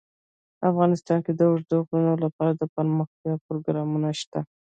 افغانستان 0.69 1.17
کې 1.25 1.31
د 1.35 1.41
اوږده 1.49 1.75
غرونه 1.85 2.13
لپاره 2.25 2.51
دپرمختیا 2.61 3.33
پروګرامونه 3.45 4.09
شته. 4.19 4.39